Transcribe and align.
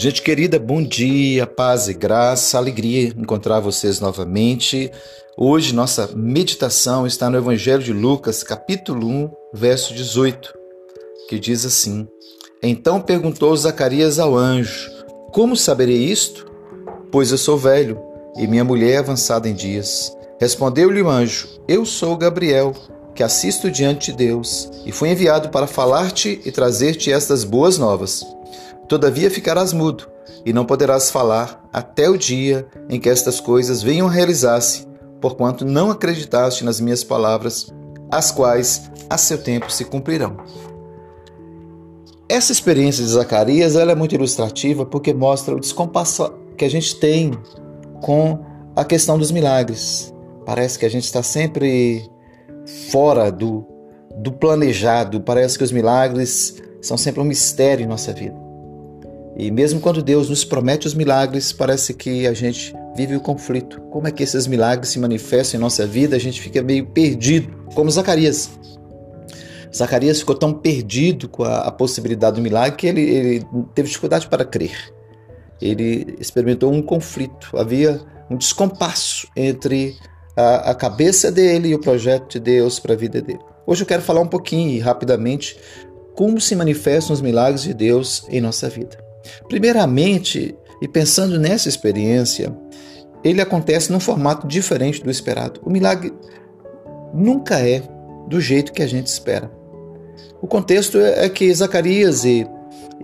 Gente 0.00 0.22
querida, 0.22 0.60
bom 0.60 0.80
dia, 0.80 1.44
paz 1.44 1.88
e 1.88 1.92
graça, 1.92 2.56
alegria 2.56 3.12
encontrar 3.18 3.58
vocês 3.58 3.98
novamente. 3.98 4.92
Hoje 5.36 5.74
nossa 5.74 6.08
meditação 6.14 7.04
está 7.04 7.28
no 7.28 7.36
Evangelho 7.36 7.82
de 7.82 7.92
Lucas, 7.92 8.44
capítulo 8.44 9.08
1, 9.08 9.30
verso 9.52 9.92
18, 9.92 10.54
que 11.28 11.36
diz 11.36 11.66
assim: 11.66 12.06
Então 12.62 13.00
perguntou 13.00 13.56
Zacarias 13.56 14.20
ao 14.20 14.36
anjo: 14.36 14.88
Como 15.32 15.56
saberei 15.56 16.04
isto? 16.04 16.46
Pois 17.10 17.32
eu 17.32 17.38
sou 17.38 17.58
velho 17.58 18.00
e 18.36 18.46
minha 18.46 18.62
mulher 18.62 18.92
é 18.92 18.98
avançada 18.98 19.48
em 19.48 19.54
dias. 19.54 20.16
Respondeu-lhe 20.40 21.02
o 21.02 21.10
anjo: 21.10 21.48
Eu 21.66 21.84
sou 21.84 22.16
Gabriel, 22.16 22.72
que 23.16 23.24
assisto 23.24 23.68
diante 23.68 24.12
de 24.12 24.18
Deus, 24.18 24.70
e 24.86 24.92
fui 24.92 25.10
enviado 25.10 25.48
para 25.48 25.66
falar-te 25.66 26.40
e 26.44 26.52
trazer-te 26.52 27.10
estas 27.10 27.42
boas 27.42 27.78
novas. 27.78 28.24
Todavia 28.88 29.30
ficarás 29.30 29.74
mudo 29.74 30.08
e 30.46 30.52
não 30.52 30.64
poderás 30.64 31.10
falar 31.10 31.62
até 31.70 32.08
o 32.08 32.16
dia 32.16 32.66
em 32.88 32.98
que 32.98 33.10
estas 33.10 33.38
coisas 33.38 33.82
venham 33.82 34.08
a 34.08 34.10
realizar-se, 34.10 34.86
porquanto 35.20 35.64
não 35.64 35.90
acreditaste 35.90 36.64
nas 36.64 36.80
minhas 36.80 37.04
palavras, 37.04 37.72
as 38.10 38.30
quais 38.30 38.90
a 39.10 39.18
seu 39.18 39.36
tempo 39.36 39.70
se 39.70 39.84
cumprirão. 39.84 40.38
Essa 42.26 42.50
experiência 42.50 43.04
de 43.04 43.10
Zacarias 43.10 43.76
ela 43.76 43.92
é 43.92 43.94
muito 43.94 44.14
ilustrativa 44.14 44.86
porque 44.86 45.12
mostra 45.12 45.54
o 45.54 45.60
descompasso 45.60 46.32
que 46.56 46.64
a 46.64 46.70
gente 46.70 46.96
tem 46.96 47.32
com 48.00 48.42
a 48.74 48.84
questão 48.84 49.18
dos 49.18 49.30
milagres. 49.30 50.14
Parece 50.46 50.78
que 50.78 50.86
a 50.86 50.90
gente 50.90 51.04
está 51.04 51.22
sempre 51.22 52.08
fora 52.90 53.30
do, 53.30 53.66
do 54.16 54.32
planejado, 54.32 55.20
parece 55.20 55.58
que 55.58 55.64
os 55.64 55.72
milagres 55.72 56.56
são 56.80 56.96
sempre 56.96 57.20
um 57.20 57.24
mistério 57.24 57.84
em 57.84 57.88
nossa 57.88 58.14
vida. 58.14 58.47
E 59.38 59.52
mesmo 59.52 59.78
quando 59.78 60.02
Deus 60.02 60.28
nos 60.28 60.44
promete 60.44 60.88
os 60.88 60.94
milagres, 60.94 61.52
parece 61.52 61.94
que 61.94 62.26
a 62.26 62.32
gente 62.32 62.74
vive 62.96 63.14
o 63.14 63.20
conflito. 63.20 63.80
Como 63.82 64.08
é 64.08 64.10
que 64.10 64.24
esses 64.24 64.48
milagres 64.48 64.88
se 64.88 64.98
manifestam 64.98 65.58
em 65.58 65.62
nossa 65.62 65.86
vida? 65.86 66.16
A 66.16 66.18
gente 66.18 66.40
fica 66.40 66.60
meio 66.60 66.86
perdido, 66.86 67.56
como 67.72 67.88
Zacarias. 67.88 68.50
Zacarias 69.72 70.18
ficou 70.18 70.34
tão 70.34 70.52
perdido 70.52 71.28
com 71.28 71.44
a, 71.44 71.58
a 71.60 71.70
possibilidade 71.70 72.34
do 72.34 72.42
milagre 72.42 72.76
que 72.76 72.86
ele, 72.88 73.00
ele 73.00 73.46
teve 73.76 73.86
dificuldade 73.86 74.26
para 74.26 74.44
crer. 74.44 74.92
Ele 75.62 76.16
experimentou 76.18 76.72
um 76.72 76.82
conflito, 76.82 77.56
havia 77.56 78.00
um 78.28 78.36
descompasso 78.36 79.28
entre 79.36 79.96
a, 80.36 80.70
a 80.70 80.74
cabeça 80.74 81.30
dele 81.30 81.68
e 81.68 81.74
o 81.76 81.78
projeto 81.78 82.32
de 82.32 82.40
Deus 82.40 82.80
para 82.80 82.94
a 82.94 82.96
vida 82.96 83.22
dele. 83.22 83.40
Hoje 83.64 83.82
eu 83.82 83.86
quero 83.86 84.02
falar 84.02 84.20
um 84.20 84.26
pouquinho 84.26 84.82
rapidamente 84.82 85.56
como 86.16 86.40
se 86.40 86.56
manifestam 86.56 87.14
os 87.14 87.20
milagres 87.20 87.62
de 87.62 87.72
Deus 87.72 88.26
em 88.28 88.40
nossa 88.40 88.68
vida. 88.68 89.07
Primeiramente, 89.48 90.56
e 90.80 90.88
pensando 90.88 91.38
nessa 91.38 91.68
experiência, 91.68 92.54
ele 93.22 93.40
acontece 93.40 93.90
num 93.90 94.00
formato 94.00 94.46
diferente 94.46 95.02
do 95.02 95.10
esperado. 95.10 95.60
O 95.64 95.70
milagre 95.70 96.12
nunca 97.12 97.58
é 97.60 97.82
do 98.28 98.40
jeito 98.40 98.72
que 98.72 98.82
a 98.82 98.86
gente 98.86 99.06
espera. 99.06 99.50
O 100.40 100.46
contexto 100.46 100.98
é 100.98 101.28
que 101.28 101.52
Zacarias 101.52 102.24
e, 102.24 102.46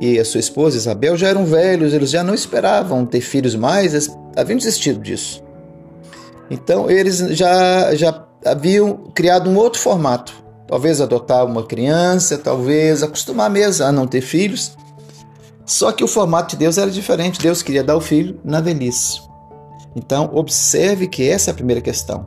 e 0.00 0.19
a 0.19 0.25
sua 0.25 0.41
esposa 0.41 0.77
Isabel 0.77 1.17
já 1.17 1.28
eram 1.28 1.45
velhos, 1.45 1.92
eles 1.92 2.11
já 2.11 2.22
não 2.22 2.34
esperavam 2.34 3.05
ter 3.05 3.20
filhos 3.20 3.56
mais, 3.56 4.08
haviam 4.36 4.56
desistido 4.56 5.00
disso. 5.00 5.42
Então 6.50 6.91
eles 6.91 7.19
já, 7.19 7.95
já 7.95 8.25
haviam 8.45 9.11
criado 9.14 9.50
um 9.50 9.56
outro 9.56 9.80
formato. 9.80 10.45
Talvez 10.67 11.00
adotar 11.00 11.45
uma 11.45 11.64
criança, 11.64 12.39
talvez 12.39 13.02
acostumar 13.02 13.50
mesmo 13.50 13.84
a 13.84 13.92
não 13.92 14.06
ter 14.06 14.20
filhos. 14.20 14.77
Só 15.67 15.93
que 15.93 16.05
o 16.05 16.09
formato 16.09 16.51
de 16.51 16.57
Deus 16.57 16.79
era 16.79 16.91
diferente. 16.91 17.41
Deus 17.41 17.62
queria 17.62 17.83
dar 17.83 17.97
o 17.97 18.01
filho 18.01 18.41
na 18.45 18.61
velhice. 18.61 19.20
Então, 19.97 20.30
observe 20.35 21.07
que 21.07 21.29
essa 21.29 21.51
é 21.51 21.52
a 21.52 21.55
primeira 21.55 21.80
questão. 21.80 22.27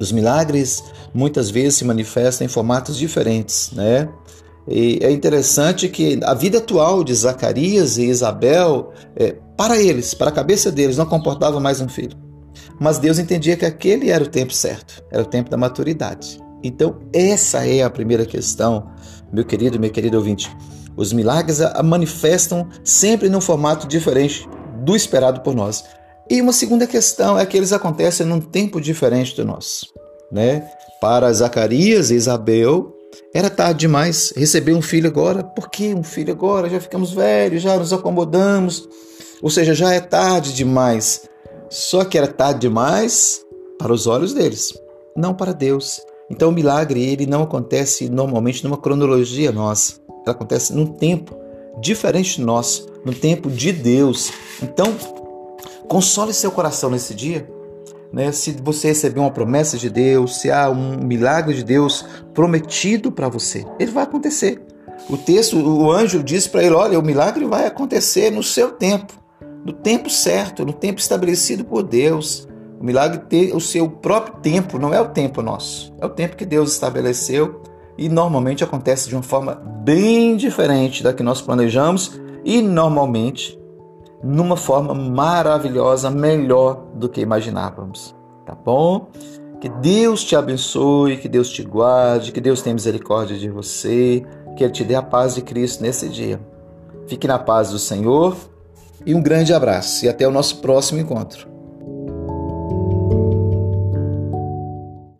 Os 0.00 0.12
milagres 0.12 0.82
muitas 1.12 1.50
vezes 1.50 1.78
se 1.78 1.84
manifestam 1.84 2.44
em 2.44 2.48
formatos 2.48 2.96
diferentes, 2.96 3.70
né? 3.72 4.08
E 4.68 4.98
é 5.02 5.10
interessante 5.10 5.88
que 5.88 6.20
a 6.22 6.34
vida 6.34 6.58
atual 6.58 7.02
de 7.02 7.14
Zacarias 7.14 7.98
e 7.98 8.04
Isabel, 8.04 8.92
é, 9.16 9.36
para 9.56 9.80
eles, 9.80 10.14
para 10.14 10.28
a 10.28 10.32
cabeça 10.32 10.70
deles, 10.70 10.96
não 10.96 11.06
comportava 11.06 11.58
mais 11.58 11.80
um 11.80 11.88
filho. 11.88 12.16
Mas 12.78 12.98
Deus 12.98 13.18
entendia 13.18 13.56
que 13.56 13.64
aquele 13.64 14.10
era 14.10 14.24
o 14.24 14.28
tempo 14.28 14.54
certo, 14.54 15.02
era 15.10 15.22
o 15.22 15.26
tempo 15.26 15.50
da 15.50 15.56
maturidade. 15.56 16.40
Então, 16.62 16.98
essa 17.12 17.66
é 17.66 17.82
a 17.82 17.90
primeira 17.90 18.24
questão, 18.24 18.90
meu 19.32 19.44
querido, 19.44 19.78
meu 19.78 19.90
querido 19.90 20.16
ouvinte. 20.16 20.54
Os 21.00 21.14
milagres 21.14 21.62
a 21.62 21.82
manifestam 21.82 22.68
sempre 22.84 23.30
num 23.30 23.40
formato 23.40 23.88
diferente 23.88 24.46
do 24.84 24.94
esperado 24.94 25.40
por 25.40 25.54
nós. 25.54 25.82
E 26.28 26.42
uma 26.42 26.52
segunda 26.52 26.86
questão 26.86 27.38
é 27.38 27.46
que 27.46 27.56
eles 27.56 27.72
acontecem 27.72 28.26
num 28.26 28.38
tempo 28.38 28.78
diferente 28.78 29.34
do 29.34 29.42
nosso. 29.42 29.86
Né? 30.30 30.62
Para 31.00 31.32
Zacarias 31.32 32.10
e 32.10 32.16
Isabel, 32.16 32.94
era 33.32 33.48
tarde 33.48 33.80
demais 33.80 34.34
receber 34.36 34.74
um 34.74 34.82
filho 34.82 35.08
agora. 35.08 35.42
Por 35.42 35.70
que 35.70 35.94
um 35.94 36.02
filho 36.02 36.34
agora? 36.34 36.68
Já 36.68 36.78
ficamos 36.78 37.14
velhos, 37.14 37.62
já 37.62 37.78
nos 37.78 37.94
acomodamos. 37.94 38.86
Ou 39.40 39.48
seja, 39.48 39.72
já 39.72 39.94
é 39.94 40.00
tarde 40.00 40.52
demais. 40.52 41.26
Só 41.70 42.04
que 42.04 42.18
era 42.18 42.26
tarde 42.26 42.60
demais 42.60 43.40
para 43.78 43.90
os 43.90 44.06
olhos 44.06 44.34
deles, 44.34 44.74
não 45.16 45.32
para 45.32 45.54
Deus. 45.54 45.98
Então 46.28 46.50
o 46.50 46.52
milagre 46.52 47.02
ele 47.02 47.24
não 47.24 47.42
acontece 47.42 48.10
normalmente 48.10 48.62
numa 48.62 48.76
cronologia 48.76 49.50
nossa 49.50 49.99
ela 50.24 50.34
acontece 50.34 50.74
num 50.74 50.86
tempo 50.86 51.36
diferente 51.80 52.40
do 52.40 52.46
nosso, 52.46 52.86
no 53.04 53.14
tempo 53.14 53.50
de 53.50 53.72
Deus. 53.72 54.32
Então, 54.62 54.94
console 55.88 56.32
seu 56.32 56.50
coração 56.50 56.90
nesse 56.90 57.14
dia. 57.14 57.48
Né? 58.12 58.32
Se 58.32 58.52
você 58.62 58.88
receber 58.88 59.20
uma 59.20 59.30
promessa 59.30 59.78
de 59.78 59.88
Deus, 59.88 60.40
se 60.40 60.50
há 60.50 60.68
um 60.68 60.98
milagre 60.98 61.54
de 61.54 61.64
Deus 61.64 62.04
prometido 62.34 63.12
para 63.12 63.28
você, 63.28 63.64
ele 63.78 63.90
vai 63.90 64.04
acontecer. 64.04 64.60
O 65.08 65.16
texto, 65.16 65.56
o 65.56 65.90
anjo 65.90 66.22
diz 66.22 66.46
para 66.46 66.62
ele: 66.62 66.74
Olha, 66.74 66.98
o 66.98 67.02
milagre 67.02 67.44
vai 67.44 67.66
acontecer 67.66 68.30
no 68.30 68.42
seu 68.42 68.72
tempo, 68.72 69.14
no 69.64 69.72
tempo 69.72 70.10
certo, 70.10 70.64
no 70.64 70.72
tempo 70.72 71.00
estabelecido 71.00 71.64
por 71.64 71.82
Deus. 71.82 72.46
O 72.78 72.84
milagre 72.84 73.20
tem 73.28 73.54
o 73.54 73.60
seu 73.60 73.88
próprio 73.88 74.36
tempo, 74.40 74.78
não 74.78 74.92
é 74.92 75.00
o 75.00 75.08
tempo 75.08 75.42
nosso, 75.42 75.92
é 76.00 76.06
o 76.06 76.08
tempo 76.08 76.36
que 76.36 76.46
Deus 76.46 76.72
estabeleceu 76.72 77.60
e 77.96 78.08
normalmente 78.08 78.64
acontece 78.64 79.08
de 79.08 79.14
uma 79.14 79.22
forma 79.22 79.54
bem 79.54 80.36
diferente 80.36 81.02
da 81.02 81.12
que 81.12 81.22
nós 81.22 81.40
planejamos 81.40 82.18
e 82.44 82.62
normalmente 82.62 83.58
numa 84.22 84.56
forma 84.56 84.94
maravilhosa, 84.94 86.10
melhor 86.10 86.84
do 86.94 87.08
que 87.08 87.20
imaginávamos. 87.20 88.14
Tá 88.44 88.54
bom? 88.54 89.08
Que 89.60 89.68
Deus 89.68 90.24
te 90.24 90.34
abençoe, 90.34 91.18
que 91.18 91.28
Deus 91.28 91.50
te 91.50 91.62
guarde, 91.62 92.32
que 92.32 92.40
Deus 92.40 92.62
tenha 92.62 92.74
misericórdia 92.74 93.36
de 93.36 93.48
você, 93.48 94.24
que 94.56 94.64
Ele 94.64 94.72
te 94.72 94.84
dê 94.84 94.94
a 94.94 95.02
paz 95.02 95.34
de 95.34 95.42
Cristo 95.42 95.82
nesse 95.82 96.08
dia. 96.08 96.40
Fique 97.06 97.26
na 97.26 97.38
paz 97.38 97.70
do 97.70 97.78
Senhor 97.78 98.36
e 99.04 99.14
um 99.14 99.22
grande 99.22 99.52
abraço 99.52 100.04
e 100.04 100.08
até 100.08 100.26
o 100.26 100.30
nosso 100.30 100.58
próximo 100.60 101.00
encontro. 101.00 101.49